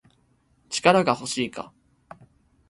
[0.71, 1.71] 力が欲しいか